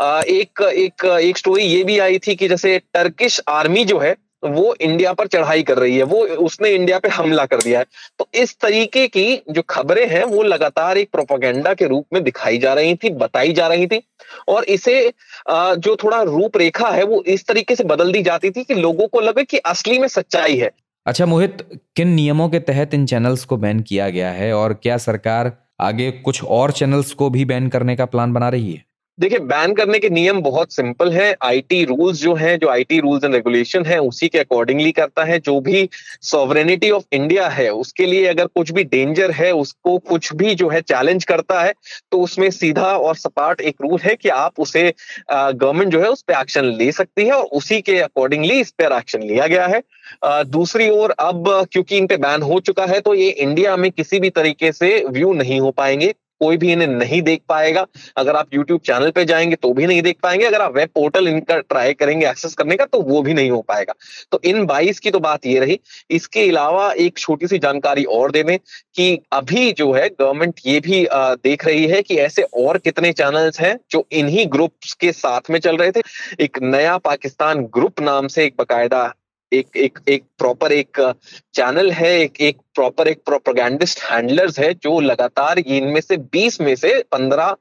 [0.00, 4.16] आ, एक एक एक स्टोरी ये भी आई थी कि जैसे टर्किश आर्मी जो है
[4.46, 7.86] वो इंडिया पर चढ़ाई कर रही है, वो उसने इंडिया पे हमला कर दिया है।
[8.18, 12.58] तो इस तरीके की जो खबरें हैं, वो लगातार एक प्रोपागेंडा के रूप में दिखाई
[12.58, 14.00] जा रही थी, बताई जा रही थी
[14.48, 15.12] और इसे
[15.48, 19.20] जो थोड़ा रूपरेखा है, वो इस तरीके से बदल दी जाती थी कि लोगों को
[19.20, 20.70] लगे कि असली में सच्चाई है।
[21.06, 24.96] अच्छा मोहित, किन नियमों के तहत इन चैनल्स को बैन किया गया है और क्या
[24.98, 28.84] सरकार आगे कुछ और चैनल्स को भी बैन करने का प्लान बना रही है?
[29.18, 33.24] देखिए बैन करने के नियम बहुत सिंपल है। आईटी रूल्स जो हैं, जो आईटी रूल्स
[33.24, 35.88] एंड रेगुलेशन है, उसी के अकॉर्डिंगली करता है। जो भी
[36.22, 40.68] सॉवरेनिटी ऑफ़ इंडिया है, उसके लिए अगर कुछ भी डेंजर है, उसको कुछ भी जो
[40.68, 41.72] है चैलेंज करता है
[42.12, 44.92] तो उसमें सीधा और सपाट एक रूल है कि आप उसे
[45.32, 48.92] गवर्नमेंट जो है, उस पर एक्शन ले सकती है और उसी के अकॉर्डिंगली इस पर
[48.92, 49.82] एक्शन लिया गया है।
[50.46, 54.20] दूसरी ओर अब क्योंकि इन पे बैन हो चुका है तो ये इंडिया में किसी
[54.20, 58.54] भी तरीके से व्यू नहीं हो पाएँगे। कोई भी इन्हें नहीं देख पाएगा। अगर आप
[58.54, 61.92] यूट्यूब चैनल पे जाएँगे तो भी नहीं देख पाएँगे। अगर आप वेब पोर्टल इनका ट्राई
[61.94, 63.94] करेंगे एक्सेस करने का तो वो भी नहीं हो पाएगा।
[64.32, 65.78] तो इन बाईस की तो बात ये रही।
[66.10, 70.78] इसके अलावा एक छोटी सी जानकारी और दे दें कि अभी जो है गवर्नमेंट ये
[70.80, 75.50] भी देख रही है कि ऐसे और कितने चैनल्स हैं जो इन्हीं ग्रुप्स के साथ
[75.50, 76.02] में चल रहे थे।
[76.40, 79.12] एक नया पाकिस्तान ग्रुप नाम से एक बकायदा
[79.54, 81.00] एक एक एक प्रॉपर एक
[81.54, 86.74] चैनल है, एक एक प्रॉपर एक प्रोपोगेंडिस्ट हैंडलर्स है, जो लगातार इनमें से 20 में
[86.76, 87.54] से 15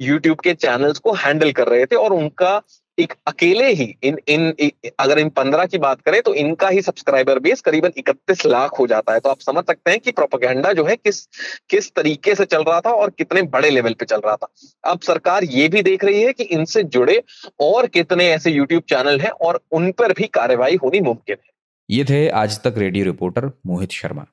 [0.00, 2.60] यूट्यूब के चैनल्स को हैंडल कर रहे थे और उनका
[2.98, 4.52] एक अकेले ही, इन इन
[4.98, 8.86] अगर इन पंद्रह की बात करें तो इनका ही सब्सक्राइबर बेस करीबन इकतीस लाख हो
[8.86, 11.24] जाता है। तो आप समझ सकते हैं कि प्रोपोगेंडा जो है किस
[11.70, 14.48] किस तरीके से चल रहा था और कितने बड़े लेवल पे चल रहा था।
[14.84, 17.22] अब सरकार ये भी देख रही है कि इनसे जुड़े
[17.60, 21.52] और कितने ऐसे यूट्यूब चैनल हैं और उन पर भी कार्रवाई होनी मुमकिन है।
[21.88, 24.26] ये थे आज तक रेडियो रिपोर्टर मोहित शर्मा।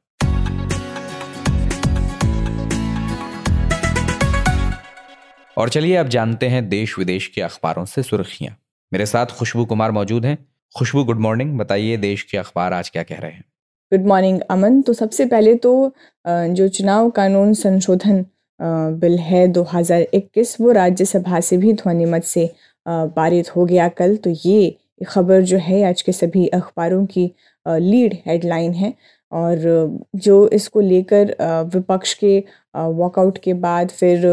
[5.61, 8.55] और चलिए अब जानते हैं देश विदेश के अखबारों से सुर्खियाँ।
[8.91, 10.37] मेरे साथ खुशबू कुमार मौजूद हैं।
[10.75, 13.43] खुशबू गुड मॉर्निंग बताइए देश के अखबार आज क्या कह रहे हैं?
[13.91, 14.81] Good morning Aman.
[14.81, 15.73] तो सबसे पहले तो
[16.25, 18.25] जो चुनाव कानून संशोधन
[18.99, 22.49] बिल है 2021 वो राज्यसभा से भी ध्वनिमत से
[22.85, 24.75] पारित हो गया कल। तो ये
[25.07, 27.31] खबर जो है, आज के सभी अखबारों की
[27.65, 28.93] लीड हेडलाइन है।
[29.31, 31.35] और जो इसको लेकर
[31.73, 32.37] विपक्ष के
[32.75, 34.25] वॉकआउट के बाद फिर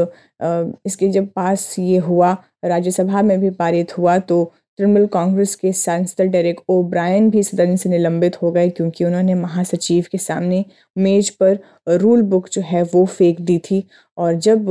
[0.87, 4.45] इसके जब पास ये हुआ, राज्यसभा में भी पारित हुआ तो
[4.79, 9.35] तृणमूल कांग्रेस के सांसद डेरेक ओ ब्रायन भी सदन से निलंबित हो गए क्योंकि उन्होंने
[9.35, 10.65] महासचिव के सामने
[10.97, 11.59] मेज पर
[11.89, 13.83] रूल बुक जो है वो फेंक दी थी।
[14.19, 14.71] और जब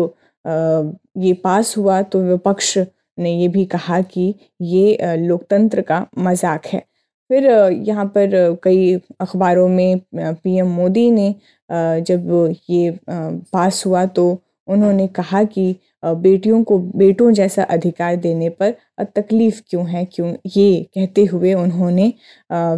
[1.17, 2.77] ये पास हुआ तो विपक्ष
[3.17, 6.83] ने ये भी कहा कि ये लोकतंत्र का मज़ाक है।
[7.29, 7.45] फिर
[7.87, 8.29] यहाँ पर
[8.63, 11.33] कई अखबारों में पीएम मोदी ने
[11.69, 14.25] जब ये पास हुआ तो
[14.67, 18.73] उन्होंने कहा कि बेटियों को, बेटों जैसा अधिकार देने पर
[19.15, 22.13] तकलीफ़ क्यों है, क्यों ये कहते हुए उन्होंने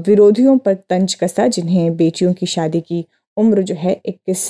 [0.07, 3.05] विरोधियों पर तंज कसा जिन्हें बेटियों की शादी की
[3.37, 4.49] उम्र जो है 21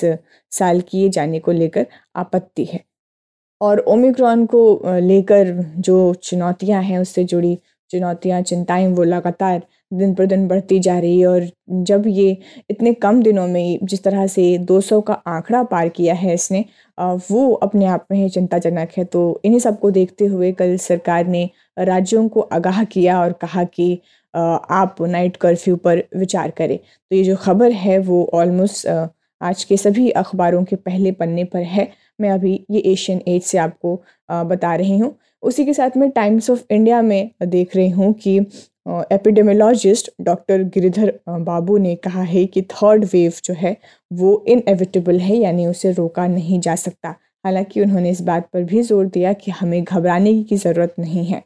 [0.52, 1.86] साल किए जाने को लेकर
[2.16, 2.84] आपत्ति है।
[3.60, 7.58] और ओमिक्रॉन को लेकर जो चुनौतियाँ हैं, उससे जुड़ी
[7.90, 11.46] चुनौतियाँ, चिंताएँ वो लगातार दिन पर दिन बढ़ती जा रही है और
[11.84, 12.36] जब ये
[12.70, 16.64] इतने कम दिनों में जिस तरह से 200 का आंकड़ा पार किया है इसने
[16.98, 21.48] वो अपने आप में ही चिंताजनक है। तो इन्हीं सबको देखते हुए कल सरकार ने
[21.78, 23.92] राज्यों को आगाह किया और कहा कि
[24.34, 28.86] आप नाइट कर्फ्यू पर विचार करें। तो ये जो खबर है वो ऑलमोस्ट
[29.40, 33.58] आज के सभी अखबारों के पहले पन्ने पर है। मैं अभी ये एशियन एज से
[33.58, 33.94] आपको
[34.28, 38.38] बता रही हूँ। उसी के साथ में टाइम्स ऑफ़ इंडिया में देख रही हूँ कि
[38.86, 43.76] एपिडेमोलॉजिस्ट डॉक्टर गिरिधर बाबू ने कहा है कि थर्ड वेव जो है,
[44.10, 47.14] वो इनएविटेबल है, यानी उसे रोका नहीं जा सकता।
[47.44, 51.40] हालाँकि उन्होंने इस बात पर भी ज़ोर दिया कि हमें घबराने की ज़रूरत नहीं है।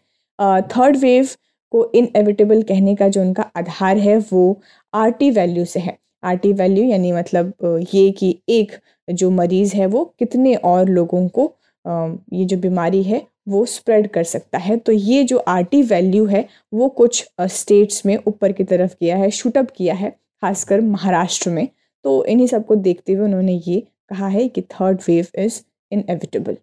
[0.68, 1.29] थर्ड वेव
[1.73, 4.61] को इनएविटेबल कहने का जो उनका आधार है, वो
[4.94, 7.53] आर टी वैल्यू से है। आर टी वैल्यू यानी मतलब
[7.94, 8.73] ये कि एक
[9.09, 11.53] जो मरीज़ है, वो कितने और लोगों को
[11.85, 16.26] ये जो बीमारी है वो स्प्रेड कर सकता है। तो ये जो आर टी वैल्यू
[16.26, 21.50] है, वो कुछ स्टेट्स में ऊपर की तरफ़ किया है शूटअप किया है, खासकर महाराष्ट्र
[21.50, 21.68] में।
[22.04, 23.80] तो इन्हीं सबको देखते हुए उन्होंने ये
[24.11, 25.61] कहा है कि थर्ड वेव इज़
[25.92, 26.57] इनएविटेबल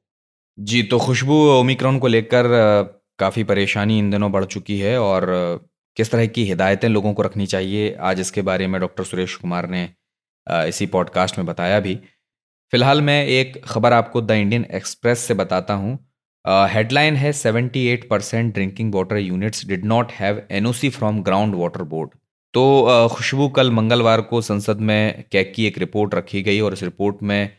[0.58, 2.48] जी तो खुशबू ओमिक्रॉन को लेकर
[3.20, 5.26] काफ़ी परेशानी इन दिनों बढ़ चुकी है और
[5.98, 9.70] किस तरह की हिदायतें लोगों को रखनी चाहिए, आज इसके बारे में डॉक्टर सुरेश कुमार
[9.70, 9.84] ने
[10.48, 11.96] इसी पॉडकास्ट में बताया भी।
[12.74, 15.98] फ़िलहाल मैं एक खबर आपको द इंडियन एक्सप्रेस से बताता हूँ।
[16.46, 22.10] हेडलाइन है 78 percent drinking water units did not have NOC from ground water board
[22.54, 26.84] तो खुशबू कल मंगलवार को संसद में कैक की एक रिपोर्ट रखी गई और इस
[26.84, 27.50] रिपोर्ट में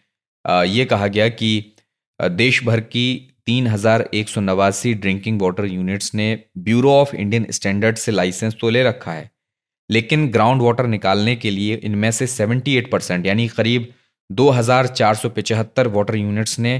[0.66, 1.74] ये कहा गया कि
[2.20, 3.06] देश भर की
[3.46, 6.26] तीन हज़ार एक सौ नवासी ड्रिंकिंग वाटर यूनिट्स ने
[6.58, 9.30] ब्यूरो ऑफ़ इंडियन स्टैंडर्ड से लाइसेंस तो ले रखा है,
[9.90, 13.92] लेकिन ग्राउंड वाटर निकालने के लिए इनमें से 78 परसेंट यानी करीब
[14.30, 16.76] दो हज़ार चार सौ पिचहत्तर वाटर यूनिट्स ने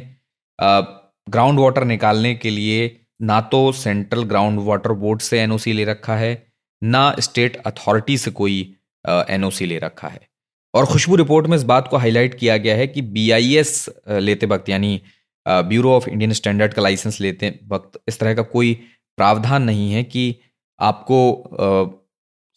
[1.27, 6.17] ग्राउंड वाटर निकालने के लिए ना तो सेंट्रल ग्राउंड वाटर बोर्ड से एनओसी ले रखा
[6.17, 6.47] है,
[6.83, 8.61] ना स्टेट अथॉरिटी से कोई
[9.05, 10.21] एनओसी ले रखा है।
[10.75, 14.69] और खुशबू रिपोर्ट में इस बात को हाईलाइट किया गया है कि बीआईएस लेते वक्त
[14.69, 15.01] यानी
[15.47, 18.73] ब्यूरो ऑफ़ इंडियन स्टैंडर्ड का लाइसेंस लेते वक्त इस तरह का कोई
[19.19, 20.35] प्रावधान नहीं है कि
[20.81, 21.19] आपको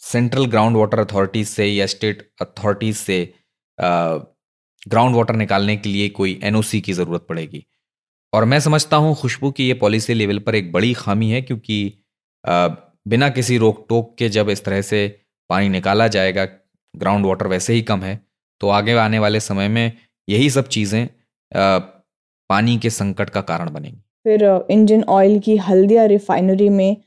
[0.02, 3.34] सेंट्रल ग्राउंड वाटर अथॉरिटीज से या स्टेट अथॉरिटीज से
[3.80, 7.66] ग्राउंड वाटर निकालने के लिए कोई एनओसी की ज़रूरत पड़ेगी।
[8.36, 11.78] और मैं समझता हूँ खुशबू की ये पॉलिसी लेवल पर एक बड़ी खामी है क्योंकि
[13.08, 15.20] बिना किसी रोक टोक के जब इस तरह से
[15.50, 16.46] पानी निकाला जाएगा
[16.94, 18.20] ग्राउंड वाटर वैसे ही कम है
[18.62, 19.92] तो आगे आने वाले समय में
[20.30, 21.08] यही सब चीज़ें
[22.50, 26.98] पानी के संकट का कारण बनेंगी। फिर इंजन ऑयल की हल्दिया रिफाइनरी में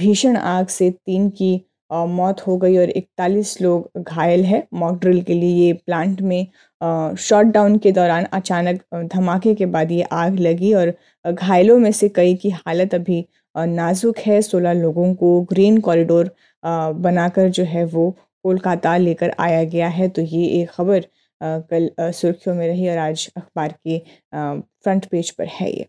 [0.00, 1.54] भीषण आग से तीन की
[1.92, 6.46] मौत हो गई और 41 लोग घायल है। मॉक ड्रिल के लिए ये प्लांट में
[7.18, 8.80] शॉट डाउन के दौरान अचानक
[9.14, 10.92] धमाके के बाद ये आग लगी और
[11.24, 16.30] घायलों में से कई की हालत अभी नाजुक है। सोलह लोगों को ग्रीन कॉरिडोर
[16.98, 18.10] बनाकर जो है वो
[18.44, 21.06] कोलकाता लेकर आया गया है। तो ये एक खबर
[21.40, 23.98] कल सुर्खियों में रही और आज अखबार के
[24.34, 25.86] फ्रंट पेज पर है ये।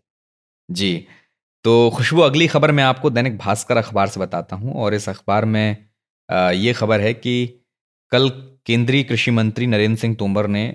[0.68, 1.06] जी
[1.64, 5.44] तो खुशबू अगली खबर मैं आपको दैनिक भास्कर अखबार से बताता हूँ और इस अखबार
[5.44, 5.76] में
[6.28, 7.46] ये खबर है कि
[8.12, 8.28] कल
[8.66, 10.66] केंद्रीय कृषि मंत्री नरेंद्र सिंह तोमर ने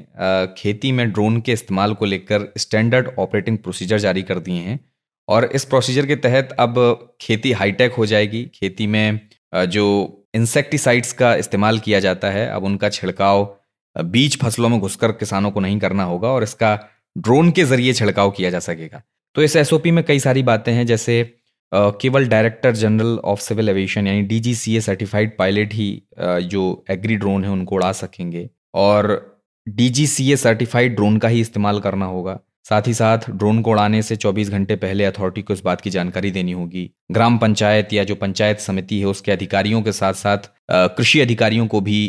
[0.57, 4.79] खेती में ड्रोन के इस्तेमाल को लेकर स्टैंडर्ड ऑपरेटिंग प्रोसीजर जारी कर दिए हैं
[5.27, 6.77] और इस प्रोसीजर के तहत अब
[7.21, 9.19] खेती हाईटेक हो जाएगी। खेती में
[9.53, 9.87] जो
[10.35, 13.57] इंसेक्टिसाइड्स का इस्तेमाल किया जाता है, अब उनका छिड़काव
[13.95, 16.77] बीज फ़सलों में घुसकर किसानों को नहीं करना होगा और इसका
[17.17, 19.01] ड्रोन के ज़रिए छिड़काव किया जा सकेगा।
[19.35, 21.40] तो इस एसओपी में कई सारी बातें हैं, जैसे
[21.73, 27.51] केवल director general of civil aviation यानी डीजीसीए सर्टिफाइड पायलट ही जो एग्री ड्रोन है,
[27.51, 33.29] उनको उड़ा सकेंगे। और डीजीसीए सर्टिफाइड ड्रोन का ही इस्तेमाल करना होगा। साथ ही साथ
[33.29, 36.89] ड्रोन को उड़ाने से 24 घंटे पहले अथॉरिटी को इस बात की जानकारी देनी होगी।
[37.11, 41.81] ग्राम पंचायत या जो पंचायत समिति है, उसके अधिकारियों के साथ साथ कृषि अधिकारियों को
[41.81, 42.05] भी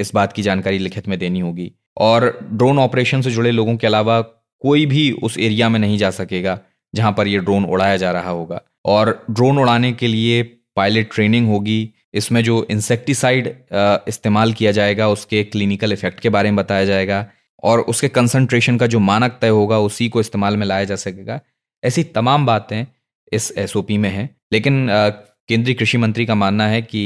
[0.00, 3.86] इस बात की जानकारी लिखित में देनी होगी। और ड्रोन ऑपरेशन से जुड़े लोगों के
[3.86, 4.20] अलावा
[4.62, 6.58] कोई भी उस एरिया में नहीं जा सकेगा,
[6.94, 10.42] जहाँ पर यह ड्रोन उड़ाया जा रहा होगा। और ड्रोन उड़ाने के लिए
[10.76, 13.46] पायलट ट्रेनिंग होगी। इसमें जो इंसेक्टिसाइड
[14.08, 17.26] इस्तेमाल किया जाएगा, उसके क्लिनिकल इफ़ेक्ट के बारे में बताया जाएगा
[17.62, 21.40] और उसके कंसंट्रेशन का जो मानक तय होगा, उसी को इस्तेमाल में लाया जा सकेगा।
[21.82, 22.84] ऐसी तमाम बातें
[23.32, 27.02] इस एसओपी में हैं। लेकिन केंद्रीय कृषि मंत्री का मानना है कि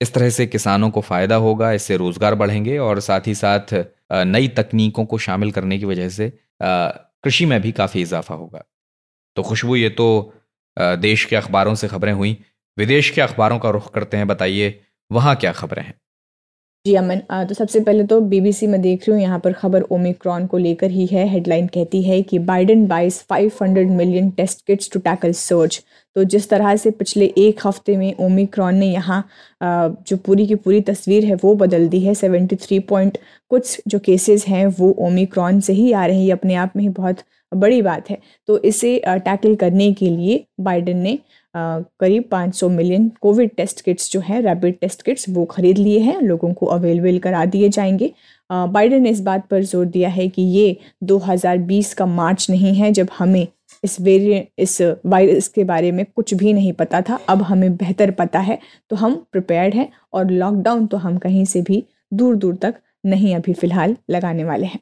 [0.00, 3.74] इस तरह से किसानों को फ़ायदा होगा, इससे रोज़गार बढ़ेंगे और साथ ही साथ
[4.12, 8.64] नई तकनीकों को शामिल करने की वजह से कृषि में भी काफ़ी इजाफा होगा।
[9.36, 10.34] तो खुशबू, ये तो
[10.78, 12.38] देश के अखबारों से खबरें हुई।
[12.78, 14.80] विदेश के अखबारों का रुख करते हैं, बताइए,
[15.12, 15.94] वहाँ क्या खबरें हैं?
[16.86, 20.46] जी अमन तो सबसे पहले तो बीबीसी में देख रही हूँ, यहाँ पर खबर ओमिक्रॉन
[20.46, 25.00] को लेकर ही है। हेडलाइन कहती है कि Biden buys 500 million test kits to
[25.00, 25.82] tackle surge
[26.16, 29.22] तो जिस तरह से पिछले एक हफ़्ते में ओमिक्रॉन ने यहाँ
[29.62, 33.18] जो पूरी की पूरी तस्वीर है, वो बदल दी है। 73 पॉइंट
[33.50, 36.82] कुछ जो केसेस हैं, वो ओमिक्रॉन से ही आ रहे हैं। ये अपने आप में
[36.82, 38.18] ही बहुत बड़ी बात है।
[38.48, 41.18] तो इसे टैकल करने के लिए बाइडन ने
[41.54, 46.20] करीब 500 मिलियन कोविड टेस्ट किट्स जो है, रैपिड टेस्ट किट्स, वो खरीद लिए हैं,
[46.22, 48.12] लोगों को अवेलेबल करा दिए जाएँगे।
[48.50, 52.92] बाइडन ने इस बात पर ज़ोर दिया है कि ये 2020 का मार्च नहीं है,
[52.92, 53.46] जब हमें
[53.84, 58.10] इस वेरिएंट इस वायरस के बारे में कुछ भी नहीं पता था, अब हमें बेहतर
[58.12, 58.58] पता है
[58.90, 62.74] तो हम प्रिपेयर्ड हैं और लॉकडाउन तो हम कहीं से भी दूर दूर तक
[63.06, 64.78] नहीं अभी फ़िलहाल लगाने वाले हैं।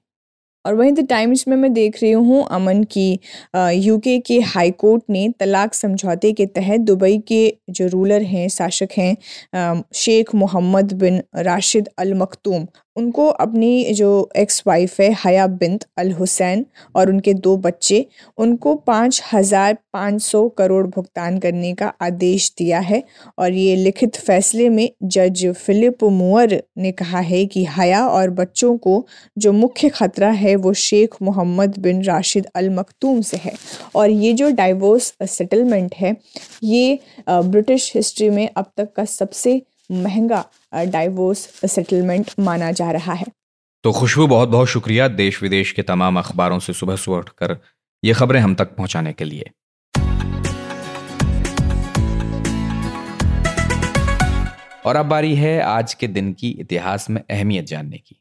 [0.64, 3.08] और वहीं द टाइम्स में मैं देख रही हूँ अमन की
[3.56, 8.88] यूके के हाई कोर्ट ने तलाक समझौते के तहत दुबई के जो रूलर हैं, शासक
[8.98, 15.86] हैं शेख मोहम्मद बिन राशिद अल मखतूम उनको अपनी जो एक्स वाइफ है, हया बिंत
[15.98, 18.04] अल हुसैन और उनके दो बच्चे,
[18.38, 23.02] उनको पाँच हज़ार पाँच सौ करोड़ भुगतान करने का आदेश दिया है
[23.38, 28.76] और ये लिखित फैसले में जज फिलिप मुअर ने कहा है कि हया और बच्चों
[28.78, 29.04] को
[29.36, 33.52] जो मुख्य खतरा है, वो शेख मोहम्मद बिन राशिद अल मखतूम से है।
[33.94, 36.16] और ये जो डाइवोर्स सेटलमेंट है,
[36.64, 43.26] ये ब्रिटिश हिस्ट्री में अब तक का सबसे महँगा डाइवोर्स सेटलमेंट माना जा रहा है।
[43.84, 47.56] तो खुशबू, बहुत बहुत शुक्रिया देश विदेश के तमाम अखबारों से सुबह सुबह उठकर
[48.04, 49.50] ये खबरें हम तक पहुँचाने के लिए।
[54.86, 58.20] और अब बारी है आज के दिन की इतिहास में अहमियत जानने की।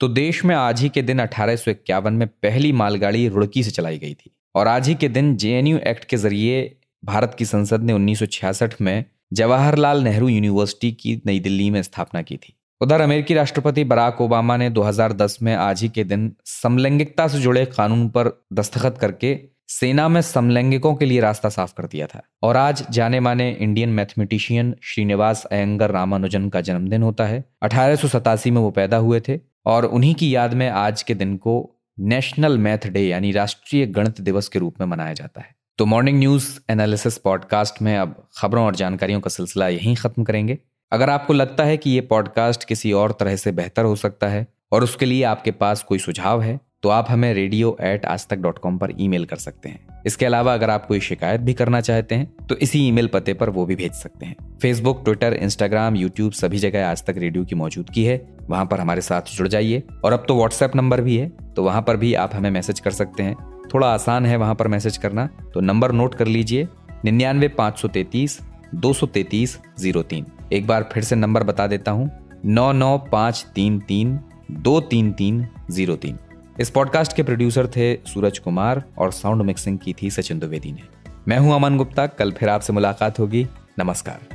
[0.00, 4.14] तो देश में आज ही के दिन अठारह में पहली मालगाड़ी रुड़की से चलाई गई
[4.14, 8.80] थी। और आज ही के दिन जेएनयू एक्ट के ज़रिए भारत की संसद ने 1966
[8.80, 14.20] में जवाहरलाल नेहरू यूनिवर्सिटी की नई दिल्ली में स्थापना की थी। उधर अमेरिकी राष्ट्रपति बराक
[14.20, 19.40] ओबामा ने 2010 में आज ही के दिन समलैंगिकता से जुड़े कानून पर दस्तखत करके
[19.68, 23.88] सेना में समलैंगिकों के लिए रास्ता साफ़ कर दिया था। और आज जाने माने इंडियन
[23.88, 29.20] मैथमेटिशियन श्रीनिवास अयंगर रामानुजन का जन्मदिन होता है। अठारह सौ सतासी में वो पैदा हुए
[29.20, 33.86] थे और उन्हीं की याद में आज के दिन को नेशनल मैथ डे यानी राष्ट्रीय
[33.86, 38.14] गणित दिवस के रूप में मनाया जाता है। तो मॉर्निंग न्यूज़ एनालिसिस पॉडकास्ट में अब
[38.36, 40.58] खबरों और जानकारियों का सिलसिला यहीं खत्म करेंगे।
[40.92, 44.46] अगर आपको लगता है कि ये पॉडकास्ट किसी और तरह से बेहतर हो सकता है
[44.72, 48.36] और उसके लिए आपके पास कोई सुझाव है तो आप हमें रेडियो एट आज तक
[48.36, 51.80] डॉट कॉम पर ईमेल कर सकते हैं। इसके अलावा अगर आप कोई शिकायत भी करना
[51.80, 55.96] चाहते हैं तो इसी ईमेल पते पर वो भी भेज सकते हैं। फेसबुक ट्विटर इंस्टाग्राम
[55.96, 59.82] यूट्यूब सभी जगह आज तक रेडियो की मौजूदगी है। वहाँ पर हमारे साथ जुड़ जाइए।
[60.04, 62.90] और अब तो व्हाट्सएप नंबर भी है तो वहाँ पर भी आप हमें मैसेज कर
[62.90, 66.68] सकते हैं। थोड़ा आसान है वहाँ पर मैसेज करना तो नंबर नोट कर लीजिए,
[67.04, 68.38] निन्यानवे पाँच सौ तैतीस,
[68.74, 72.10] दो सौ तैतीस, ज़ीरो तीन। एक बार फिर से नंबर बता देता हूँ,
[72.44, 74.18] नौ नौ पाँच तीन तीन,
[74.50, 76.18] दो तीन तीन, ज़ीरो तीन।
[76.60, 80.82] इस पॉडकास्ट के प्रोड्यूसर थे सूरज कुमार और साउंड मिक्सिंग की थी सचिन द्विवेदी ने।
[81.28, 83.46] मैं हूँ अमन गुप्ता, कल फिर आपसे मुलाकात होगी।
[83.78, 84.26] नमस्कार।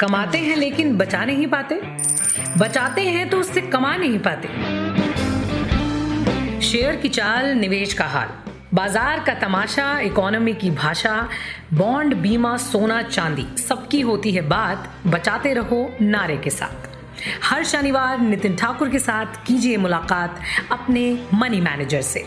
[0.00, 1.80] कमाते हैं लेकिन बचा नहीं पाते?
[2.58, 4.48] बचाते हैं तो उससे कमा नहीं पाते।
[6.60, 8.28] शेयर की चाल, निवेश का हाल।
[8.74, 11.28] बाज़ार का तमाशा, इकोनॉमी की भाषा,
[11.74, 16.88] बॉन्ड, बीमा, सोना, चांदी, सबकी होती है बात। बचाते रहो नारे के साथ।
[17.44, 20.40] हर शनिवार नितिन ठाकुर के साथ कीजिए मुलाकात
[20.72, 22.24] अपने मनी मैनेजर से।